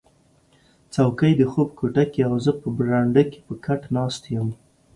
څوکی 0.93 1.31
د 1.37 1.41
خوب 1.51 1.69
کوټه 1.79 2.03
کې 2.13 2.21
او 2.29 2.35
زه 2.45 2.51
په 2.61 2.67
برنډه 2.77 3.23
کې 3.31 3.39
په 3.47 3.53
کټ 3.65 3.81
ناست 3.95 4.23
یم 4.33 4.49